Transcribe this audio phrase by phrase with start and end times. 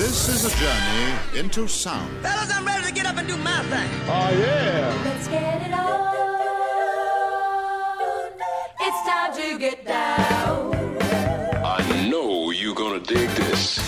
[0.00, 2.22] This is a journey into sound.
[2.22, 3.90] Fellas, I'm ready to get up and do my thing.
[4.08, 5.02] Oh, yeah.
[5.04, 6.16] Let's get it on.
[8.80, 10.74] It's time to get down.
[11.62, 13.78] I know you're gonna dig this.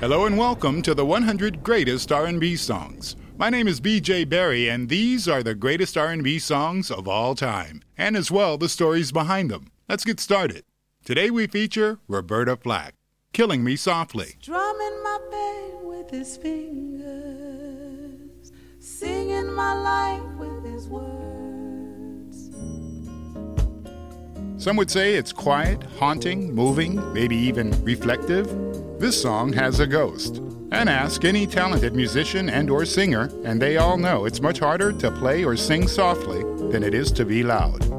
[0.00, 3.16] Hello and welcome to the 100 greatest R&B songs.
[3.38, 7.82] My name is BJ Berry and these are the greatest R&B songs of all time
[7.96, 9.72] and as well the stories behind them.
[9.88, 10.64] Let's get started.
[11.02, 12.92] Today we feature Roberta Flack,
[13.38, 14.34] Killing Me Softly.
[14.42, 17.12] Drumming my pain with his fingers,
[18.80, 22.50] singing my life with his words.
[24.60, 28.48] Some would say it's quiet, haunting, moving, maybe even reflective.
[28.98, 30.38] This song has a ghost.
[30.72, 34.90] And ask any talented musician and or singer, and they all know it's much harder
[34.94, 36.42] to play or sing softly
[36.72, 37.97] than it is to be loud.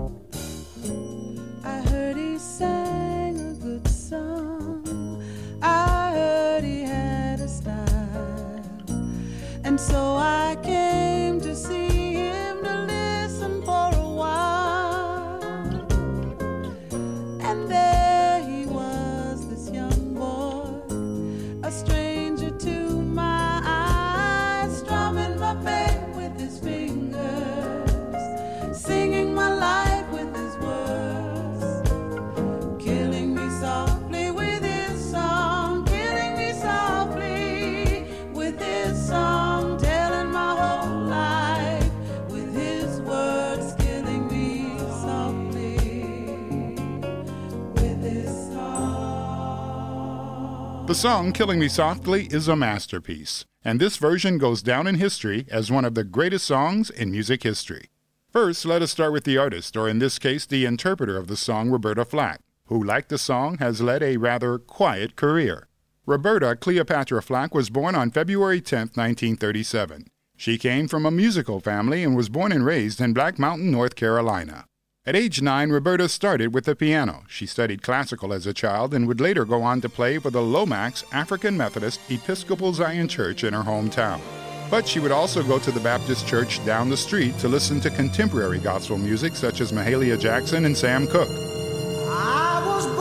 [50.89, 55.45] The song Killing Me Softly is a masterpiece, and this version goes down in history
[55.47, 57.91] as one of the greatest songs in music history.
[58.31, 61.37] First, let us start with the artist, or in this case, the interpreter of the
[61.37, 65.67] song, Roberta Flack, who, like the song, has led a rather quiet career.
[66.07, 70.07] Roberta Cleopatra Flack was born on February 10, 1937.
[70.37, 73.93] She came from a musical family and was born and raised in Black Mountain, North
[73.93, 74.65] Carolina.
[75.09, 77.23] At age nine, Roberta started with the piano.
[77.27, 80.43] She studied classical as a child and would later go on to play for the
[80.43, 84.21] Lomax African Methodist Episcopal Zion Church in her hometown.
[84.69, 87.89] But she would also go to the Baptist church down the street to listen to
[87.89, 91.27] contemporary gospel music such as Mahalia Jackson and Sam Cooke.
[91.27, 92.99] I was born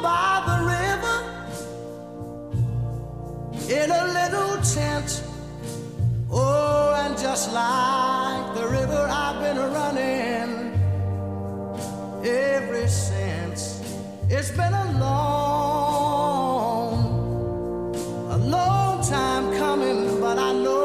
[0.00, 0.58] by the
[3.66, 5.24] river in a little tent.
[6.30, 8.23] Oh, and just like
[14.46, 16.34] It's been a long,
[18.30, 20.76] a long time coming, but I know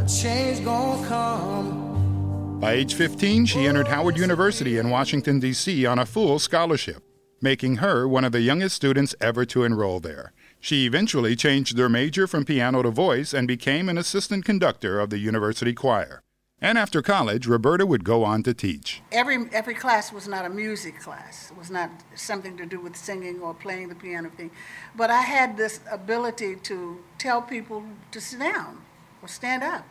[0.00, 2.60] a change gonna come.
[2.60, 5.84] By age 15, she entered Howard University in Washington, D.C.
[5.86, 7.02] on a full scholarship,
[7.40, 10.32] making her one of the youngest students ever to enroll there.
[10.60, 15.10] She eventually changed her major from piano to voice and became an assistant conductor of
[15.10, 16.22] the university choir.
[16.60, 19.00] And after college, Roberta would go on to teach.
[19.12, 21.50] every every class was not a music class.
[21.52, 24.50] It was not something to do with singing or playing the piano thing.
[24.96, 28.82] But I had this ability to tell people to sit down
[29.22, 29.84] or stand up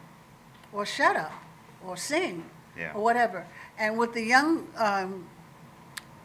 [0.74, 1.32] or shut up
[1.86, 2.44] or sing
[2.94, 3.48] or whatever.
[3.78, 5.26] And with the young um,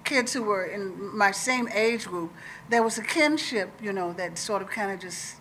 [0.04, 2.32] kids who were in my same age group,
[2.68, 5.36] there was a kinship, you know, that sort of kind of just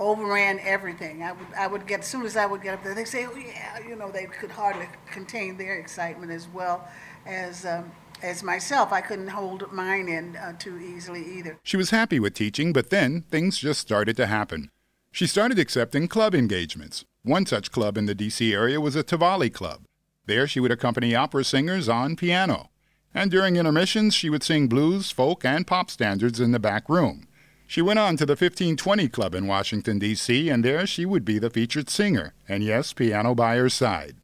[0.00, 1.22] overran everything.
[1.22, 3.26] I would, I would get, as soon as I would get up there, they'd say,
[3.26, 6.88] oh, yeah, you know, they could hardly contain their excitement as well
[7.26, 7.90] as, um,
[8.22, 8.92] as myself.
[8.92, 11.58] I couldn't hold mine in uh, too easily either.
[11.62, 14.70] She was happy with teaching, but then things just started to happen.
[15.12, 17.04] She started accepting club engagements.
[17.22, 18.52] One such club in the D.C.
[18.52, 19.82] area was a Tivoli club.
[20.26, 22.70] There she would accompany opera singers on piano.
[23.14, 27.28] And during intermissions, she would sing blues, folk, and pop standards in the back room.
[27.74, 31.40] She went on to the 1520 Club in Washington, D.C., and there she would be
[31.40, 34.18] the featured singer, and yes, piano by her side.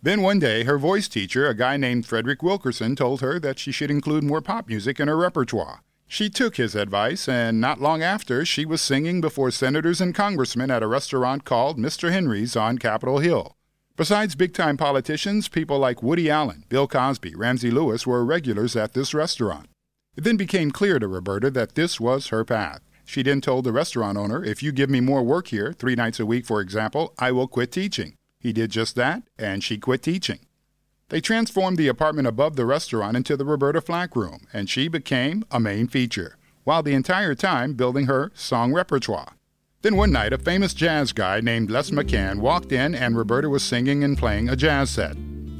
[0.00, 3.72] Then one day, her voice teacher, a guy named Frederick Wilkerson, told her that she
[3.72, 5.82] should include more pop music in her repertoire.
[6.06, 10.70] She took his advice, and not long after, she was singing before senators and congressmen
[10.70, 12.10] at a restaurant called Mr.
[12.10, 13.54] Henry's on Capitol Hill.
[13.98, 18.94] Besides big time politicians, people like Woody Allen, Bill Cosby, Ramsey Lewis were regulars at
[18.94, 19.66] this restaurant.
[20.16, 22.80] It then became clear to Roberta that this was her path.
[23.04, 26.20] She then told the restaurant owner, If you give me more work here, three nights
[26.20, 28.16] a week, for example, I will quit teaching.
[28.38, 30.40] He did just that, and she quit teaching.
[31.10, 35.44] They transformed the apartment above the restaurant into the Roberta Flack Room, and she became
[35.50, 39.34] a main feature, while the entire time building her song repertoire.
[39.82, 43.62] Then one night, a famous jazz guy named Les McCann walked in, and Roberta was
[43.62, 45.14] singing and playing a jazz set.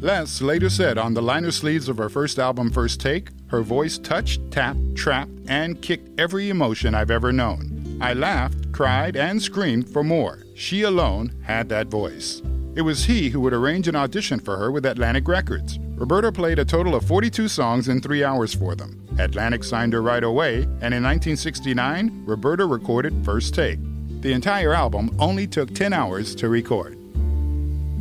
[0.05, 3.97] Les later said on the liner sleeves of her first album, First Take, her voice
[3.97, 7.97] touched, tapped, trapped, and kicked every emotion I've ever known.
[8.03, 10.41] I laughed, cried, and screamed for more.
[10.55, 12.43] She alone had that voice.
[12.77, 15.79] It was he who would arrange an audition for her with Atlantic Records.
[15.95, 19.09] Roberta played a total of 42 songs in three hours for them.
[19.19, 23.79] Atlantic signed her right away, and in 1969, Roberta recorded First Take.
[24.21, 26.99] The entire album only took 10 hours to record.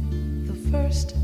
[0.01, 1.15] the first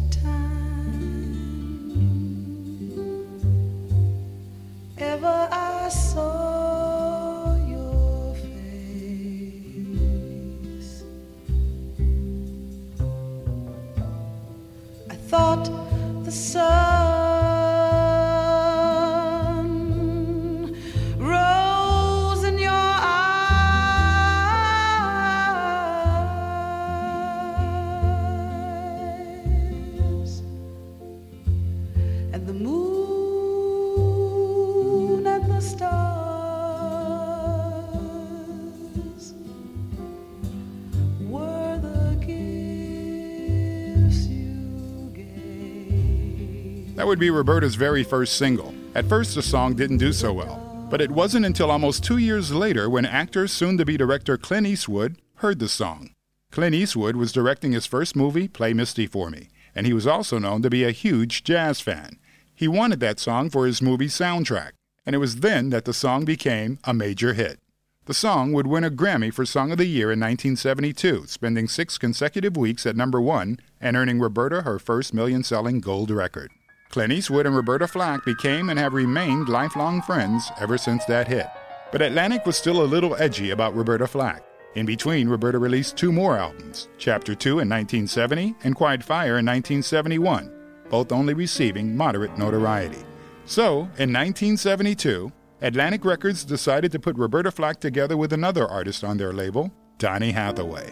[47.00, 48.74] That would be Roberta's very first single.
[48.94, 50.58] At first, the song didn't do so well,
[50.90, 54.68] but it wasn't until almost two years later when actor, soon to be director Clint
[54.68, 56.10] Eastwood heard the song.
[56.52, 60.40] Clint Eastwood was directing his first movie, Play Misty for Me, and he was also
[60.40, 62.20] known to be a huge jazz fan.
[62.54, 64.72] He wanted that song for his movie soundtrack,
[65.06, 67.60] and it was then that the song became a major hit.
[68.08, 71.98] The song would win a Grammy for Song of the Year in 1972, spending six
[71.98, 76.52] consecutive weeks at number one and earning Roberta her first million selling gold record.
[76.90, 81.46] Clint Eastwood and Roberta Flack became and have remained lifelong friends ever since that hit.
[81.92, 84.44] But Atlantic was still a little edgy about Roberta Flack.
[84.74, 89.46] In between, Roberta released two more albums Chapter 2 in 1970 and Quiet Fire in
[89.46, 90.52] 1971,
[90.90, 93.04] both only receiving moderate notoriety.
[93.46, 95.32] So, in 1972,
[95.62, 100.32] Atlantic Records decided to put Roberta Flack together with another artist on their label, Donny
[100.32, 100.92] Hathaway.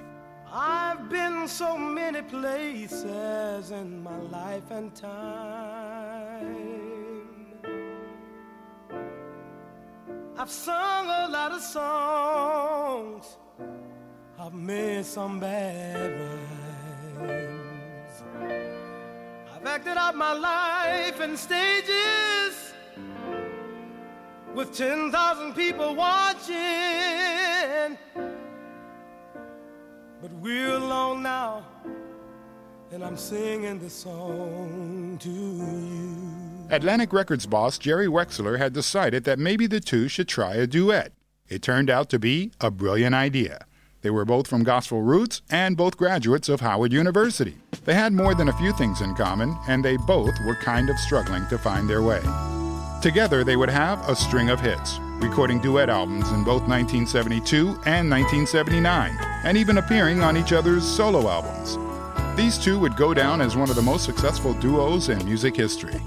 [1.48, 6.58] So many places in my life and time.
[10.38, 13.38] I've sung a lot of songs.
[14.38, 16.20] I've made some bad
[17.22, 18.24] rhymes.
[19.56, 22.74] I've acted out my life in stages
[24.54, 27.98] with 10,000 people watching.
[30.20, 30.77] But we're
[31.22, 31.66] now,
[32.92, 36.68] and I'm singing this song to you.
[36.70, 41.14] Atlantic Records boss Jerry Wexler had decided that maybe the two should try a duet.
[41.48, 43.66] It turned out to be a brilliant idea.
[44.02, 47.56] They were both from gospel roots and both graduates of Howard University.
[47.86, 51.00] They had more than a few things in common, and they both were kind of
[51.00, 52.22] struggling to find their way.
[53.02, 58.10] Together, they would have a string of hits, recording duet albums in both 1972 and
[58.10, 61.78] 1979, and even appearing on each other's solo albums.
[62.38, 66.02] These two would go down as one of the most successful duos in music history.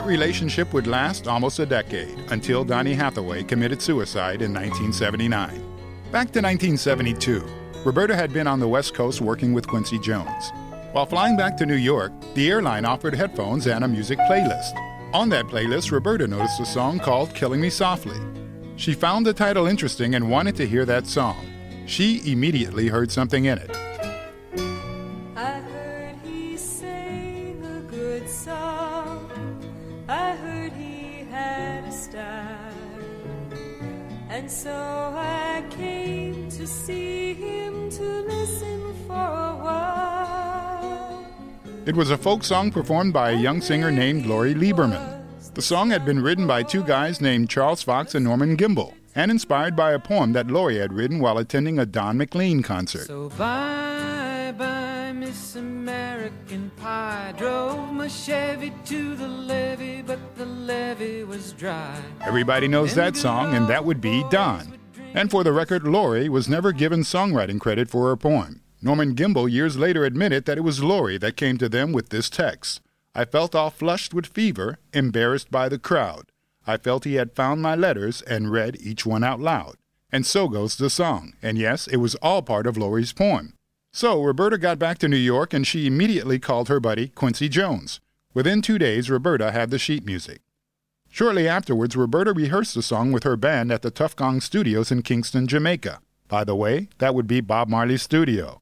[0.00, 5.50] That relationship would last almost a decade until Donny Hathaway committed suicide in 1979.
[6.10, 7.44] Back to 1972,
[7.84, 10.52] Roberta had been on the West Coast working with Quincy Jones.
[10.92, 14.72] While flying back to New York, the airline offered headphones and a music playlist.
[15.12, 18.18] On that playlist, Roberta noticed a song called Killing Me Softly.
[18.76, 21.44] She found the title interesting and wanted to hear that song.
[21.84, 23.76] She immediately heard something in it.
[41.86, 45.24] It was a folk song performed by a young singer named Lori Lieberman.
[45.54, 49.30] The song had been written by two guys named Charles Fox and Norman Gimbel, and
[49.30, 53.06] inspired by a poem that Lori had written while attending a Don McLean concert.
[53.06, 57.32] So bye bye, Miss American Pie.
[57.38, 61.98] Drove my Chevy to the levee, but the levee was dry.
[62.20, 64.78] Everybody knows that song, and that would be Don.
[65.14, 68.60] And for the record, Lori was never given songwriting credit for her poem.
[68.82, 72.30] Norman Gimbel years later admitted that it was Lori that came to them with this
[72.30, 72.80] text.
[73.14, 76.30] I felt all flushed with fever, embarrassed by the crowd.
[76.66, 79.76] I felt he had found my letters and read each one out loud.
[80.12, 81.34] And so goes the song.
[81.42, 83.54] And yes, it was all part of Lori's poem.
[83.92, 88.00] So Roberta got back to New York and she immediately called her buddy Quincy Jones.
[88.32, 90.40] Within two days, Roberta had the sheet music.
[91.10, 95.02] Shortly afterwards, Roberta rehearsed the song with her band at the Tuff Gong Studios in
[95.02, 96.00] Kingston, Jamaica.
[96.28, 98.59] By the way, that would be Bob Marley's studio.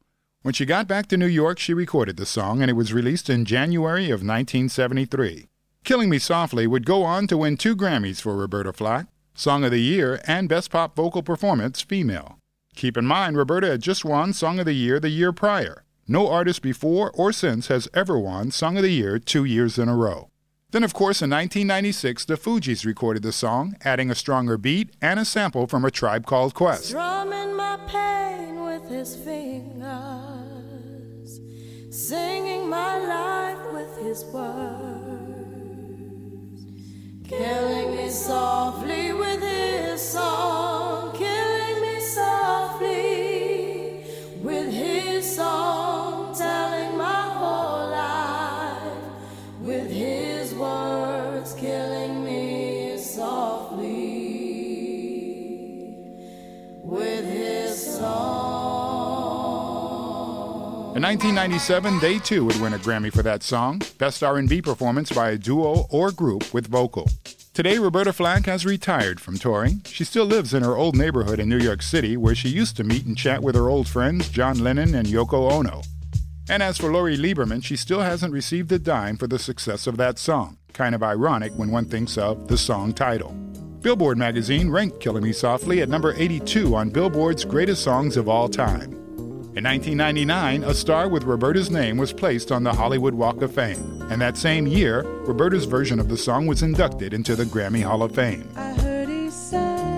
[0.48, 3.28] When she got back to New York, she recorded the song and it was released
[3.28, 5.46] in January of 1973.
[5.84, 9.72] Killing Me Softly would go on to win two Grammys for Roberta Flack, Song of
[9.72, 12.38] the Year and Best Pop Vocal Performance Female.
[12.76, 15.84] Keep in mind, Roberta had just won Song of the Year the year prior.
[16.06, 19.90] No artist before or since has ever won Song of the Year two years in
[19.90, 20.30] a row.
[20.70, 25.18] Then, of course, in 1996, the Fugees recorded the song, adding a stronger beat and
[25.18, 26.92] a sample from a tribe called Quest.
[26.94, 29.80] My pain with his fingers,
[31.90, 34.47] singing my life with his words,
[61.08, 65.38] 1997, they too would win a Grammy for that song, Best R&B Performance by a
[65.38, 67.08] Duo or Group with Vocal.
[67.54, 69.80] Today, Roberta Flack has retired from touring.
[69.86, 72.84] She still lives in her old neighborhood in New York City, where she used to
[72.84, 75.80] meet and chat with her old friends John Lennon and Yoko Ono.
[76.50, 79.96] And as for Lori Lieberman, she still hasn't received a dime for the success of
[79.96, 80.58] that song.
[80.74, 83.30] Kind of ironic when one thinks of the song title.
[83.80, 88.50] Billboard magazine ranked Killing Me Softly at number 82 on Billboard's Greatest Songs of All
[88.50, 88.97] Time.
[89.56, 94.06] In 1999, a star with Roberta's name was placed on the Hollywood Walk of Fame,
[94.10, 98.02] and that same year, Roberta's version of the song was inducted into the Grammy Hall
[98.02, 98.48] of Fame.
[98.54, 99.88] I heard he sang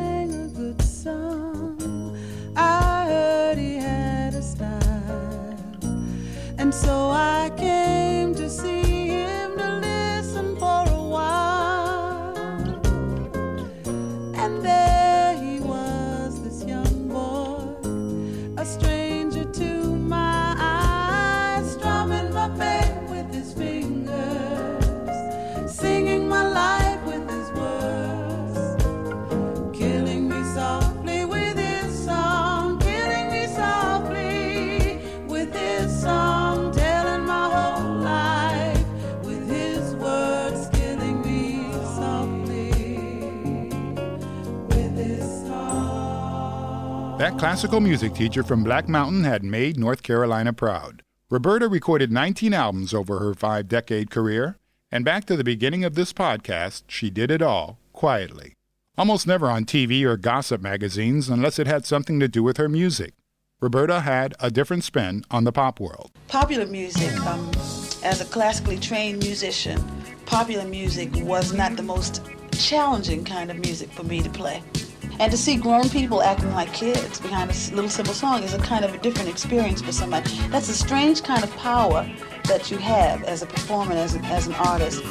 [47.40, 51.02] classical music teacher from Black Mountain had made North Carolina proud.
[51.30, 54.59] Roberta recorded 19 albums over her five decade career,
[54.92, 58.52] and back to the beginning of this podcast, she did it all quietly.
[58.99, 62.68] Almost never on TV or gossip magazines unless it had something to do with her
[62.68, 63.14] music.
[63.59, 66.11] Roberta had a different spin on the pop world.
[66.28, 67.50] popular music, um,
[68.02, 69.82] as a classically trained musician,
[70.26, 74.62] popular music was not the most challenging kind of music for me to play.
[75.20, 78.58] And to see grown people acting like kids behind a little simple song is a
[78.58, 80.30] kind of a different experience for somebody.
[80.48, 82.10] That's a strange kind of power
[82.44, 85.02] that you have as a performer, as, a, as an artist.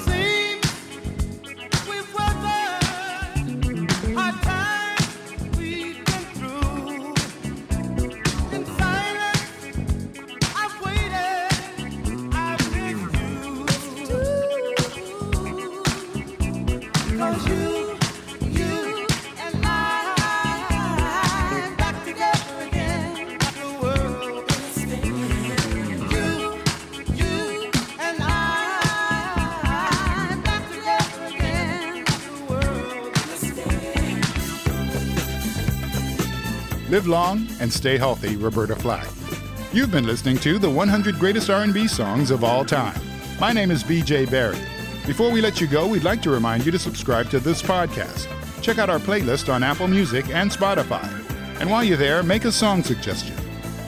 [36.90, 39.08] Live long and stay healthy, Roberta Flack.
[39.72, 43.00] You've been listening to the 100 Greatest R&B Songs of All Time.
[43.40, 44.58] My name is BJ Barry.
[45.06, 48.28] Before we let you go, we'd like to remind you to subscribe to this podcast.
[48.64, 51.08] Check out our playlist on Apple Music and Spotify.
[51.60, 53.38] And while you're there, make a song suggestion.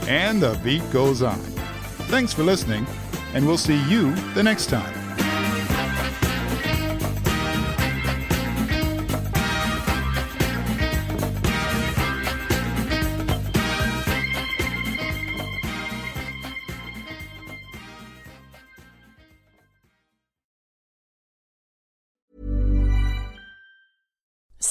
[0.07, 1.39] And the beat goes on.
[2.07, 2.85] Thanks for listening,
[3.33, 5.00] and we'll see you the next time.